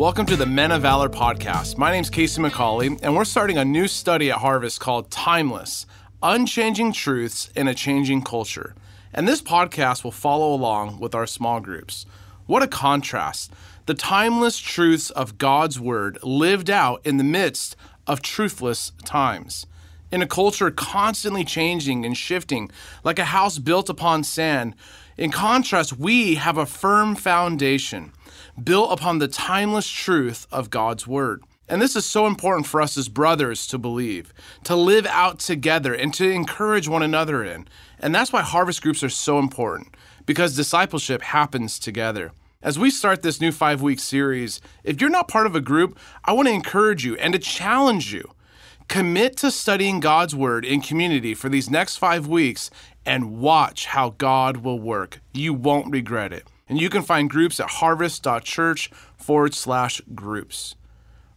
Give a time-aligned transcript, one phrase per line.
[0.00, 1.76] Welcome to the Men of Valor podcast.
[1.76, 5.84] My name's KC McCauley, and we're starting a new study at Harvest called Timeless
[6.22, 8.74] Unchanging Truths in a Changing Culture.
[9.12, 12.06] And this podcast will follow along with our small groups.
[12.46, 13.52] What a contrast!
[13.84, 17.76] The timeless truths of God's Word lived out in the midst
[18.06, 19.66] of truthless times.
[20.10, 22.70] In a culture constantly changing and shifting,
[23.04, 24.76] like a house built upon sand,
[25.18, 28.12] in contrast, we have a firm foundation
[28.64, 31.42] built upon the timeless truth of God's Word.
[31.68, 35.94] And this is so important for us as brothers to believe, to live out together,
[35.94, 37.68] and to encourage one another in.
[38.00, 39.94] And that's why harvest groups are so important,
[40.26, 42.32] because discipleship happens together.
[42.62, 45.98] As we start this new five week series, if you're not part of a group,
[46.24, 48.30] I want to encourage you and to challenge you.
[48.88, 52.70] Commit to studying God's Word in community for these next five weeks
[53.06, 55.20] and watch how God will work.
[55.32, 56.46] You won't regret it.
[56.70, 60.76] And you can find groups at harvest.church forward slash groups.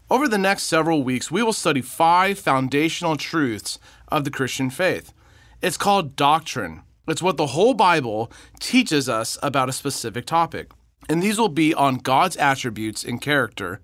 [0.09, 5.11] Over the next several weeks, we will study five foundational truths of the Christian faith.
[5.59, 6.83] It's called doctrine.
[7.07, 10.71] It's what the whole Bible teaches us about a specific topic.
[11.09, 13.81] And these will be on God's attributes and character,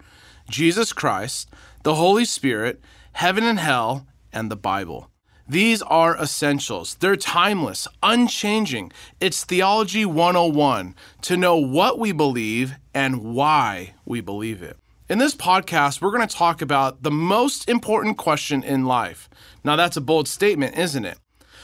[0.52, 1.50] Jesus Christ,
[1.81, 2.80] the Holy Spirit,
[3.13, 5.09] heaven and hell, and the Bible.
[5.50, 6.94] These are essentials.
[7.00, 8.92] They're timeless, unchanging.
[9.19, 14.78] It's Theology 101 to know what we believe and why we believe it.
[15.09, 19.28] In this podcast, we're going to talk about the most important question in life.
[19.64, 21.17] Now, that's a bold statement, isn't it?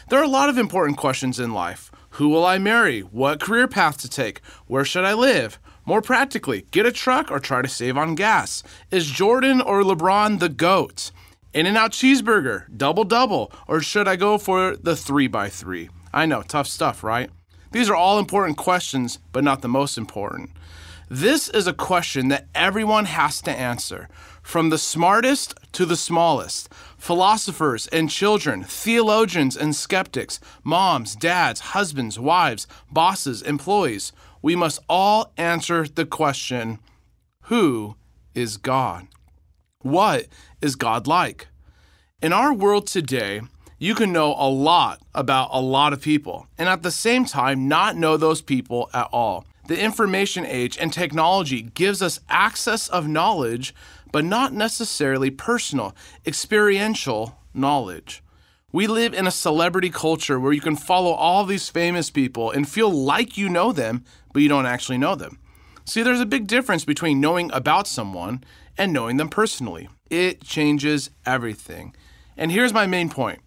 [0.09, 1.91] There are a lot of important questions in life.
[2.11, 3.01] Who will I marry?
[3.01, 4.41] What career path to take?
[4.65, 5.59] Where should I live?
[5.85, 8.63] More practically, get a truck or try to save on gas?
[8.89, 11.11] Is Jordan or LeBron the GOAT?
[11.55, 15.87] In-N-Out cheeseburger, double double, or should I go for the 3x3?
[16.13, 17.29] I know, tough stuff, right?
[17.71, 20.49] These are all important questions, but not the most important.
[21.09, 24.09] This is a question that everyone has to answer,
[24.43, 26.67] from the smartest to the smallest.
[26.97, 34.11] Philosophers and children, theologians and skeptics, moms, dads, husbands, wives, bosses, employees.
[34.41, 36.79] We must all answer the question
[37.43, 37.95] Who
[38.33, 39.07] is God?
[39.85, 40.25] What
[40.63, 41.47] is God like?
[42.19, 43.41] In our world today,
[43.77, 47.67] you can know a lot about a lot of people and at the same time
[47.67, 49.45] not know those people at all.
[49.67, 53.75] The information age and technology gives us access of knowledge,
[54.11, 58.23] but not necessarily personal, experiential knowledge.
[58.71, 62.67] We live in a celebrity culture where you can follow all these famous people and
[62.67, 64.03] feel like you know them,
[64.33, 65.37] but you don't actually know them.
[65.85, 68.43] See, there's a big difference between knowing about someone
[68.75, 69.87] and knowing them personally.
[70.09, 71.95] It changes everything.
[72.35, 73.39] And here's my main point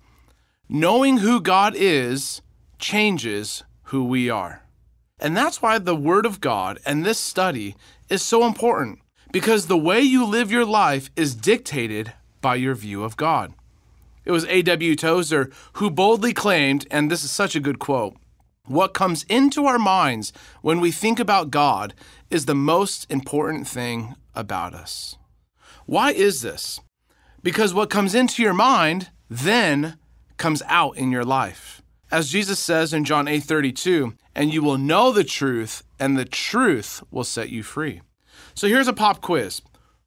[0.68, 2.42] knowing who God is
[2.78, 4.62] changes who we are.
[5.18, 7.74] And that's why the Word of God and this study
[8.08, 9.00] is so important,
[9.32, 13.52] because the way you live your life is dictated by your view of God.
[14.24, 14.94] It was A.W.
[14.94, 18.14] Tozer who boldly claimed, and this is such a good quote
[18.68, 21.94] what comes into our minds when we think about God
[22.30, 25.16] is the most important thing about us.
[25.86, 26.80] Why is this?
[27.42, 29.98] Because what comes into your mind then
[30.36, 31.82] comes out in your life.
[32.10, 37.02] As Jesus says in John 8:32, and you will know the truth and the truth
[37.10, 38.00] will set you free.
[38.54, 39.62] So here's a pop quiz.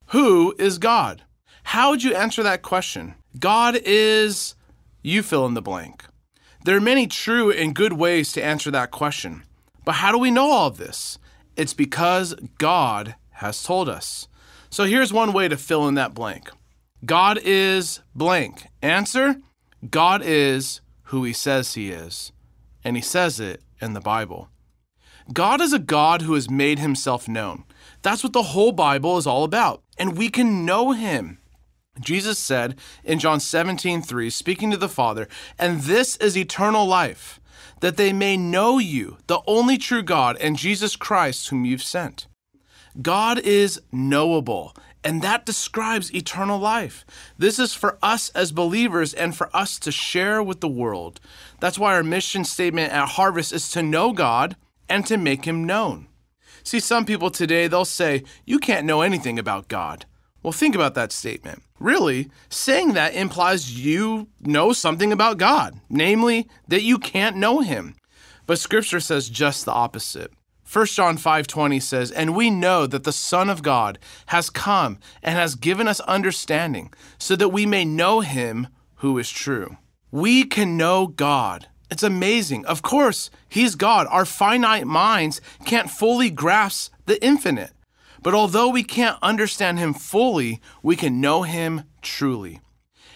[0.07, 1.23] Who is God?
[1.63, 3.15] How would you answer that question?
[3.39, 4.55] God is
[5.03, 6.05] you fill in the blank.
[6.63, 9.43] There are many true and good ways to answer that question.
[9.83, 11.17] But how do we know all of this?
[11.55, 14.27] It's because God has told us.
[14.69, 16.51] So here's one way to fill in that blank
[17.03, 18.67] God is blank.
[18.81, 19.37] Answer
[19.89, 22.31] God is who he says he is.
[22.83, 24.49] And he says it in the Bible.
[25.33, 27.63] God is a God who has made himself known.
[28.01, 29.81] That's what the whole Bible is all about.
[29.97, 31.39] And we can know him.
[32.01, 35.27] Jesus said in John 17, 3, speaking to the Father,
[35.57, 37.39] and this is eternal life,
[37.81, 42.27] that they may know you, the only true God, and Jesus Christ, whom you've sent.
[43.01, 47.05] God is knowable, and that describes eternal life.
[47.37, 51.19] This is for us as believers and for us to share with the world.
[51.59, 54.55] That's why our mission statement at Harvest is to know God
[54.89, 56.07] and to make him known.
[56.63, 60.05] See, some people today, they'll say, You can't know anything about God.
[60.43, 61.61] Well, think about that statement.
[61.79, 67.95] Really, saying that implies you know something about God, namely, that you can't know him.
[68.47, 70.31] But scripture says just the opposite.
[70.65, 75.35] 1 John 5:20 says, "And we know that the Son of God has come and
[75.37, 79.77] has given us understanding, so that we may know him who is true."
[80.11, 81.67] We can know God.
[81.89, 82.65] It's amazing.
[82.65, 84.07] Of course, he's God.
[84.09, 87.73] Our finite minds can't fully grasp the infinite.
[88.21, 92.61] But although we can't understand him fully, we can know him truly.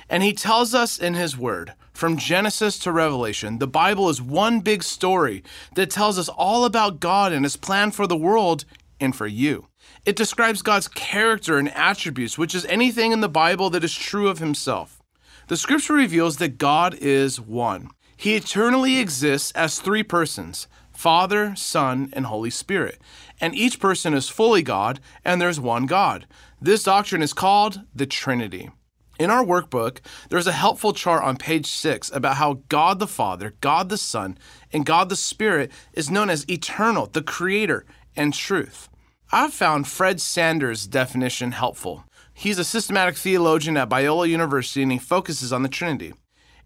[0.09, 4.59] And he tells us in his word, from Genesis to Revelation, the Bible is one
[4.59, 5.43] big story
[5.75, 8.65] that tells us all about God and his plan for the world
[8.99, 9.67] and for you.
[10.05, 14.27] It describes God's character and attributes, which is anything in the Bible that is true
[14.27, 15.01] of himself.
[15.47, 17.89] The scripture reveals that God is one.
[18.17, 22.99] He eternally exists as three persons Father, Son, and Holy Spirit.
[23.41, 26.25] And each person is fully God, and there's one God.
[26.61, 28.69] This doctrine is called the Trinity.
[29.17, 29.99] In our workbook,
[30.29, 34.37] there's a helpful chart on page six about how God the Father, God the Son,
[34.73, 37.85] and God the Spirit is known as eternal, the Creator,
[38.15, 38.89] and truth.
[39.31, 42.03] I've found Fred Sanders' definition helpful.
[42.33, 46.13] He's a systematic theologian at Biola University and he focuses on the Trinity.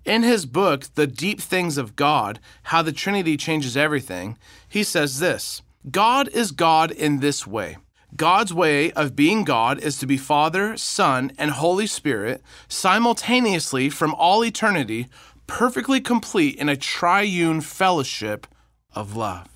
[0.04, 4.38] In his book, The Deep Things of God How the Trinity Changes Everything,
[4.68, 7.78] he says this God is God in this way.
[8.16, 14.14] God's way of being God is to be Father, Son, and Holy Spirit simultaneously from
[14.16, 15.08] all eternity,
[15.48, 18.46] perfectly complete in a triune fellowship
[18.94, 19.48] of love.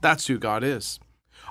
[0.00, 1.00] That's who God is.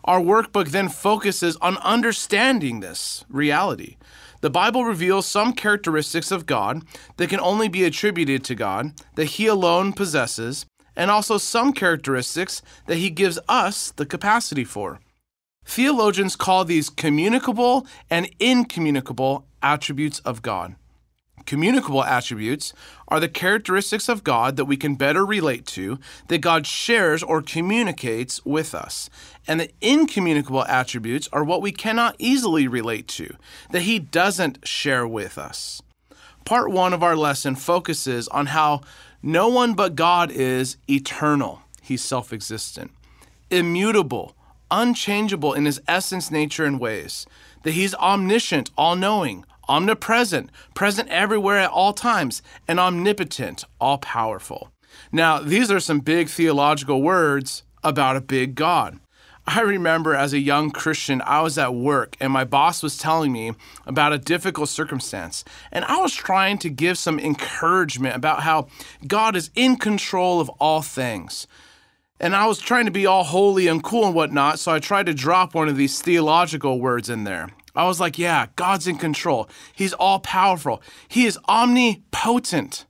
[0.05, 3.97] Our workbook then focuses on understanding this reality.
[4.39, 6.83] The Bible reveals some characteristics of God
[7.17, 10.65] that can only be attributed to God, that He alone possesses,
[10.97, 14.99] and also some characteristics that He gives us the capacity for.
[15.63, 20.75] Theologians call these communicable and incommunicable attributes of God.
[21.45, 22.73] Communicable attributes
[23.07, 25.97] are the characteristics of God that we can better relate to,
[26.27, 29.09] that God shares or communicates with us.
[29.47, 33.35] And the incommunicable attributes are what we cannot easily relate to,
[33.71, 35.81] that He doesn't share with us.
[36.47, 38.79] Part one of our lesson focuses on how
[39.21, 42.91] no one but God is eternal, He's self existent,
[43.51, 44.33] immutable,
[44.71, 47.25] unchangeable in His essence, nature, and ways,
[47.63, 54.71] that He's omniscient, all knowing, omnipresent, present everywhere at all times, and omnipotent, all powerful.
[55.11, 59.01] Now, these are some big theological words about a big God.
[59.49, 63.31] I remember as a young Christian, I was at work and my boss was telling
[63.31, 63.53] me
[63.85, 65.45] about a difficult circumstance.
[65.71, 68.67] And I was trying to give some encouragement about how
[69.07, 71.47] God is in control of all things.
[72.19, 75.05] And I was trying to be all holy and cool and whatnot, so I tried
[75.05, 77.49] to drop one of these theological words in there.
[77.75, 79.47] I was like, yeah, God's in control.
[79.73, 80.81] He's all powerful.
[81.07, 82.85] He is omnipotent.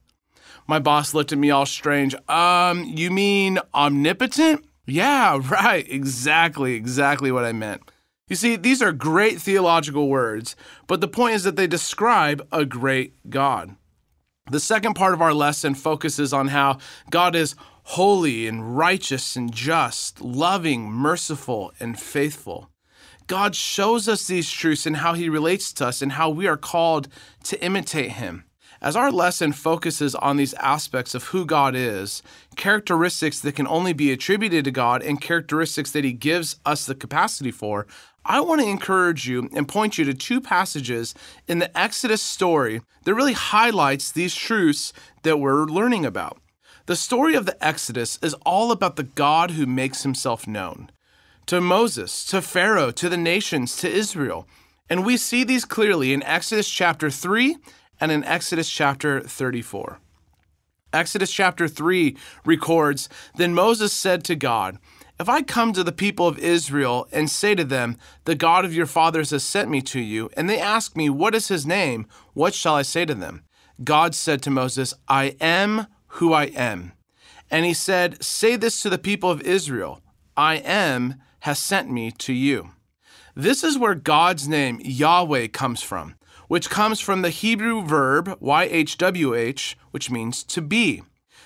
[0.65, 2.15] My boss looked at me all strange.
[2.29, 4.63] Um, you mean omnipotent?
[4.87, 5.85] Yeah, right.
[5.87, 7.81] Exactly, exactly what I meant.
[8.27, 10.55] You see, these are great theological words,
[10.87, 13.75] but the point is that they describe a great God.
[14.49, 16.79] The second part of our lesson focuses on how
[17.09, 22.69] God is holy and righteous and just, loving, merciful, and faithful.
[23.27, 26.57] God shows us these truths and how he relates to us and how we are
[26.57, 27.07] called
[27.43, 28.43] to imitate him.
[28.81, 32.21] As our lesson focuses on these aspects of who God is,
[32.55, 36.95] characteristics that can only be attributed to God, and characteristics that He gives us the
[36.95, 37.87] capacity for,
[38.23, 41.15] I want to encourage you and point you to two passages
[41.47, 44.93] in the Exodus story that really highlights these truths
[45.23, 46.37] that we're learning about.
[46.87, 50.91] The story of the Exodus is all about the God who makes Himself known
[51.47, 54.47] to Moses, to Pharaoh, to the nations, to Israel.
[54.89, 57.55] And we see these clearly in Exodus chapter 3
[57.99, 59.99] and in Exodus chapter 34.
[60.93, 64.77] Exodus chapter 3 records Then Moses said to God,
[65.19, 68.73] If I come to the people of Israel and say to them, The God of
[68.73, 72.07] your fathers has sent me to you, and they ask me, What is his name?
[72.33, 73.43] What shall I say to them?
[73.83, 76.93] God said to Moses, I am who I am.
[77.51, 80.01] And he said, Say this to the people of Israel
[80.35, 82.71] I am has sent me to you.
[83.35, 86.15] This is where God's name, Yahweh, comes from,
[86.47, 91.03] which comes from the Hebrew verb YHWH, which means to be.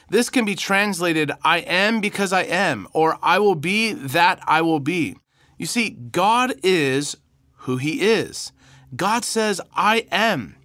[0.10, 4.62] This can be translated, I am because I am, or I will be that I
[4.62, 5.16] will be.
[5.58, 7.16] You see, God is
[7.60, 8.52] who He is.
[8.96, 10.58] God says, I am.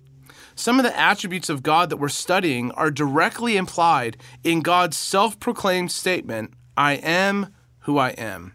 [0.57, 5.39] Some of the attributes of God that we're studying are directly implied in God's self
[5.39, 8.55] proclaimed statement, I am who I am.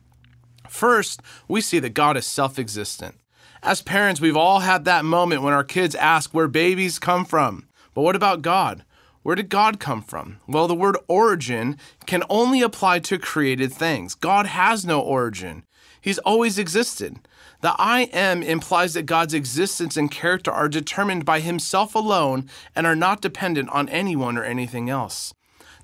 [0.68, 3.21] First, we see that God is self existent.
[3.64, 7.68] As parents, we've all had that moment when our kids ask where babies come from.
[7.94, 8.84] But what about God?
[9.22, 10.40] Where did God come from?
[10.48, 11.78] Well, the word origin
[12.08, 14.16] can only apply to created things.
[14.16, 15.64] God has no origin,
[16.00, 17.20] He's always existed.
[17.62, 22.88] The I am implies that God's existence and character are determined by Himself alone and
[22.88, 25.36] are not dependent on anyone or anything else.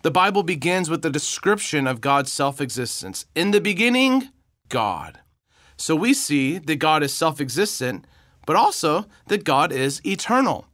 [0.01, 3.27] The Bible begins with the description of God's self existence.
[3.35, 4.29] In the beginning,
[4.69, 5.19] God.
[5.77, 8.05] So we see that God is self existent,
[8.45, 10.65] but also that God is eternal.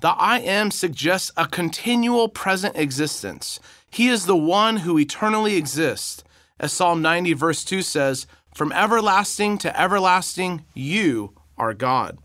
[0.00, 3.60] The I am suggests a continual present existence.
[3.90, 6.22] He is the one who eternally exists.
[6.58, 12.18] As Psalm 90, verse 2 says, From everlasting to everlasting, you are God.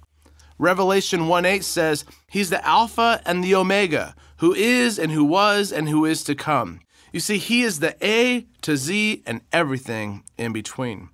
[0.58, 5.72] Revelation 1 8 says, He's the Alpha and the Omega, who is and who was
[5.72, 6.82] and who is to come.
[7.12, 11.10] You see, He is the A to Z and everything in between.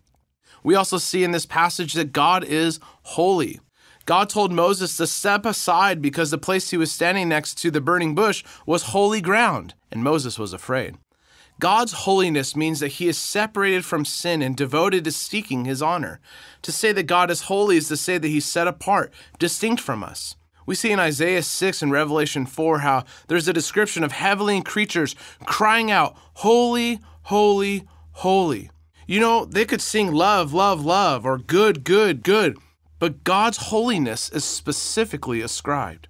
[0.63, 3.59] We also see in this passage that God is holy.
[4.05, 7.81] God told Moses to step aside because the place he was standing next to the
[7.81, 10.97] burning bush was holy ground, and Moses was afraid.
[11.59, 16.19] God's holiness means that he is separated from sin and devoted to seeking his honor.
[16.63, 20.03] To say that God is holy is to say that he's set apart, distinct from
[20.03, 20.35] us.
[20.65, 25.15] We see in Isaiah 6 and Revelation 4 how there's a description of heavenly creatures
[25.45, 28.71] crying out, Holy, holy, holy.
[29.07, 32.57] You know, they could sing love, love, love, or good, good, good,
[32.99, 36.07] but God's holiness is specifically ascribed.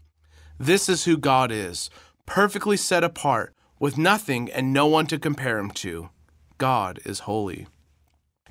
[0.59, 1.89] This is who God is,
[2.25, 6.09] perfectly set apart, with nothing and no one to compare him to.
[6.57, 7.65] God is holy.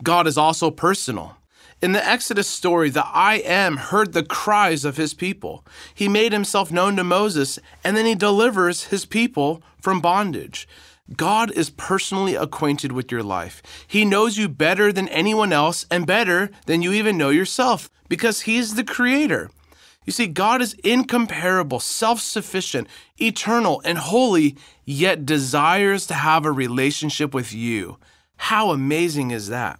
[0.03, 1.37] God is also personal.
[1.83, 5.65] In the Exodus story, the I am heard the cries of his people.
[5.95, 10.69] He made himself known to Moses, and then he delivers his people from bondage.
[11.17, 13.63] God is personally acquainted with your life.
[13.87, 18.43] He knows you better than anyone else and better than you even know yourself because
[18.43, 19.51] He's the creator.
[20.07, 22.89] You see, God is incomparable, self sufficient,
[23.19, 27.99] eternal, and holy, yet desires to have a relationship with you.
[28.37, 29.79] How amazing is that?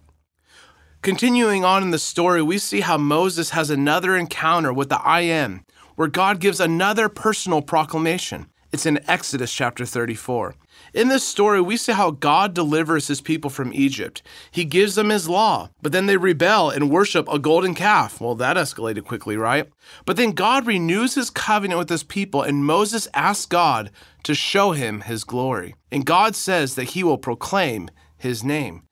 [1.01, 5.21] Continuing on in the story, we see how Moses has another encounter with the I
[5.21, 8.47] Am, where God gives another personal proclamation.
[8.71, 10.55] It's in Exodus chapter 34.
[10.93, 14.21] In this story, we see how God delivers his people from Egypt.
[14.49, 18.21] He gives them his law, but then they rebel and worship a golden calf.
[18.21, 19.69] Well, that escalated quickly, right?
[20.05, 23.91] But then God renews his covenant with his people, and Moses asks God
[24.23, 25.75] to show him his glory.
[25.91, 28.83] And God says that he will proclaim his name.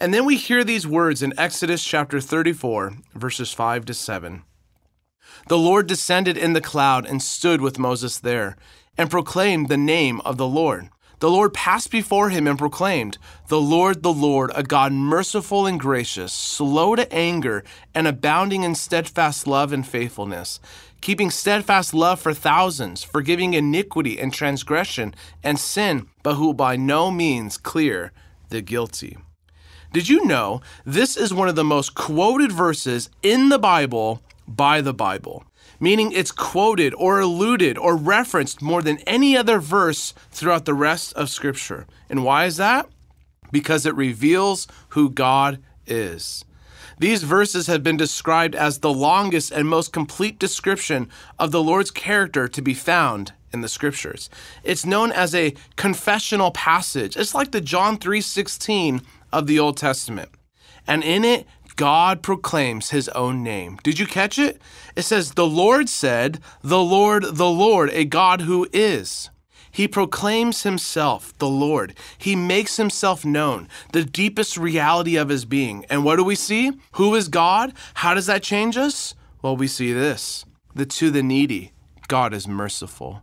[0.00, 4.42] And then we hear these words in Exodus chapter 34, verses 5 to 7.
[5.46, 8.56] The Lord descended in the cloud and stood with Moses there,
[8.98, 10.90] and proclaimed the name of the Lord.
[11.20, 15.80] The Lord passed before him and proclaimed, The Lord, the Lord, a God merciful and
[15.80, 20.60] gracious, slow to anger, and abounding in steadfast love and faithfulness,
[21.00, 25.12] keeping steadfast love for thousands, forgiving iniquity and transgression
[25.42, 28.12] and sin, but who by no means clear
[28.50, 29.16] the guilty.
[29.92, 34.82] Did you know this is one of the most quoted verses in the Bible by
[34.82, 35.47] the Bible?
[35.80, 41.12] Meaning it's quoted or alluded or referenced more than any other verse throughout the rest
[41.14, 41.86] of Scripture.
[42.08, 42.88] And why is that?
[43.50, 46.44] Because it reveals who God is.
[46.98, 51.08] These verses have been described as the longest and most complete description
[51.38, 54.28] of the Lord's character to be found in the scriptures.
[54.64, 57.16] It's known as a confessional passage.
[57.16, 60.30] It's like the John 3:16 of the Old Testament.
[60.86, 61.46] And in it,
[61.78, 63.78] God proclaims his own name.
[63.84, 64.60] Did you catch it?
[64.96, 69.30] It says, The Lord said, The Lord, the Lord, a God who is.
[69.70, 71.94] He proclaims himself, the Lord.
[72.18, 75.84] He makes himself known, the deepest reality of his being.
[75.88, 76.72] And what do we see?
[76.92, 77.72] Who is God?
[77.94, 79.14] How does that change us?
[79.40, 80.44] Well, we see this
[80.74, 81.72] that to the needy,
[82.08, 83.22] God is merciful.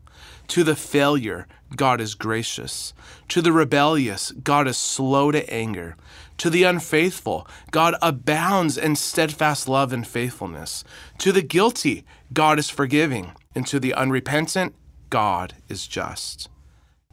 [0.50, 2.94] To the failure, God is gracious.
[3.30, 5.98] To the rebellious, God is slow to anger.
[6.38, 10.84] To the unfaithful, God abounds in steadfast love and faithfulness.
[11.20, 13.32] To the guilty, God is forgiving.
[13.54, 14.76] And to the unrepentant,
[15.10, 16.50] God is just.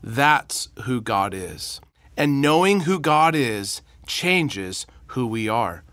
[0.02, 1.80] That's who God is.
[2.16, 5.84] And knowing who God is changes who we are.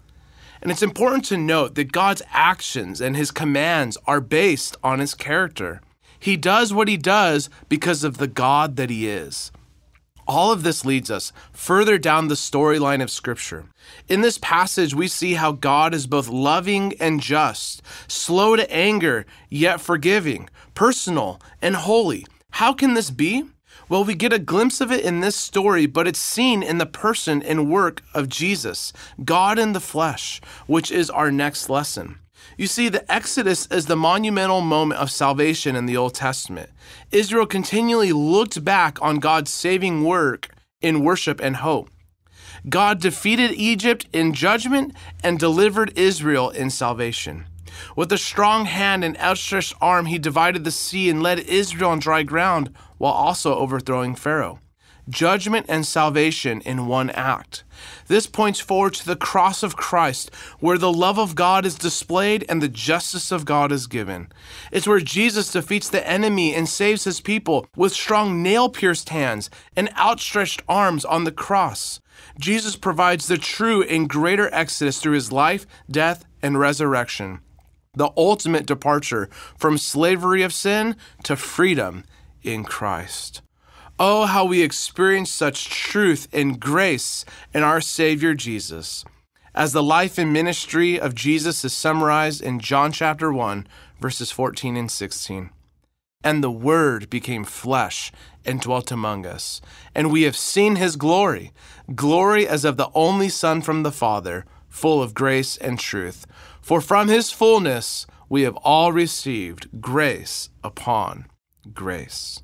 [0.62, 5.14] And it's important to note that God's actions and his commands are based on his
[5.14, 5.82] character.
[6.20, 9.52] He does what he does because of the God that he is.
[10.30, 13.66] All of this leads us further down the storyline of Scripture.
[14.08, 19.26] In this passage, we see how God is both loving and just, slow to anger,
[19.50, 22.28] yet forgiving, personal and holy.
[22.52, 23.44] How can this be?
[23.90, 26.86] Well, we get a glimpse of it in this story, but it's seen in the
[26.86, 28.94] person and work of Jesus,
[29.26, 32.20] God in the flesh, which is our next lesson.
[32.58, 36.69] You see, the Exodus is the monumental moment of salvation in the Old Testament.
[37.12, 40.50] Israel continually looked back on God's saving work
[40.81, 41.89] in worship and hope.
[42.67, 44.93] God defeated Egypt in judgment
[45.24, 47.46] and delivered Israel in salvation.
[47.96, 52.00] With a strong hand and outstretched arm, he divided the sea and led Israel on
[52.00, 54.60] dry ground while also overthrowing Pharaoh.
[55.10, 57.63] judgment and salvation in one act.
[58.08, 62.46] This points forward to the cross of Christ, where the love of God is displayed
[62.50, 64.32] and the justice of God is given.
[64.72, 69.50] It's where Jesus defeats the enemy and saves his people with strong nail pierced hands
[69.76, 72.00] and outstretched arms on the cross.
[72.40, 77.42] Jesus provides the true and greater exodus through his life, death, and resurrection
[77.96, 82.04] the ultimate departure from slavery of sin to freedom
[82.44, 83.42] in Christ.
[84.01, 89.03] Oh, how we experience such truth and grace in our Savior Jesus.
[89.53, 93.68] As the life and ministry of Jesus is summarized in John chapter 1,
[94.00, 95.50] verses 14 and 16.
[96.24, 98.13] And the Word became flesh
[98.46, 99.60] and dwelt among us,
[99.94, 101.51] and we have seen his glory,
[101.94, 106.25] glory as of the only Son from the Father, full of grace and truth.
[106.62, 111.25] For from his fullness we have all received grace upon
[111.74, 112.41] grace.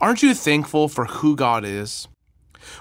[0.00, 2.06] Aren't you thankful for who God is?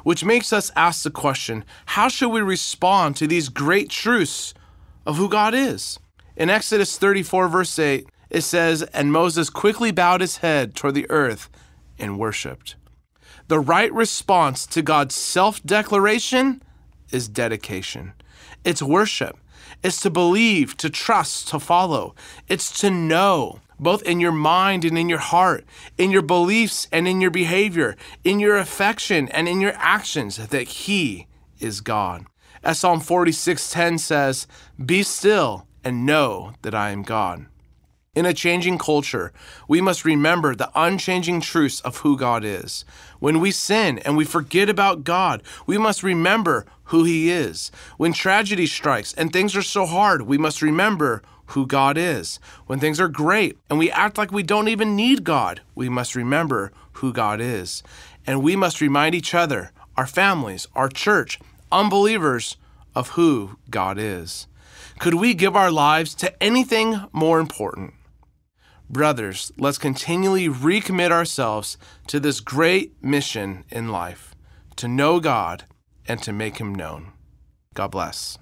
[0.04, 4.54] Which makes us ask the question how should we respond to these great truths
[5.06, 5.98] of who God is?
[6.36, 11.10] In Exodus 34, verse 8, it says, And Moses quickly bowed his head toward the
[11.10, 11.50] earth
[11.98, 12.76] and worshiped.
[13.48, 16.62] The right response to God's self declaration
[17.12, 18.14] is dedication,
[18.64, 19.38] it's worship.
[19.84, 22.16] It's to believe, to trust, to follow.
[22.48, 25.66] It's to know, both in your mind and in your heart,
[25.98, 30.68] in your beliefs and in your behavior, in your affection and in your actions, that
[30.68, 31.28] He
[31.60, 32.26] is God.
[32.64, 34.48] As Psalm 46:10 says,
[34.84, 37.46] "Be still and know that I am God."
[38.16, 39.32] In a changing culture,
[39.68, 42.84] we must remember the unchanging truths of who God is.
[43.20, 47.70] When we sin and we forget about God, we must remember who He is.
[47.98, 52.40] When tragedy strikes and things are so hard, we must remember who God is.
[52.66, 56.16] When things are great and we act like we don't even need God, we must
[56.16, 57.84] remember who God is.
[58.26, 61.40] And we must remind each other, our families, our church,
[61.72, 62.58] unbelievers,
[62.96, 64.48] of who God is.
[65.00, 67.94] Could we give our lives to anything more important?
[68.90, 74.34] Brothers, let's continually recommit ourselves to this great mission in life
[74.78, 75.66] to know God
[76.08, 77.12] and to make Him known.
[77.74, 78.38] God bless.